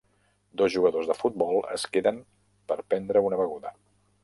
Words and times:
Dos 0.61 0.71
jugadors 0.77 1.09
de 1.09 1.15
futbol 1.19 1.61
es 1.77 1.85
queden 1.97 2.19
per 2.73 2.81
prendre 2.95 3.25
una 3.31 3.43
beguda. 3.45 3.79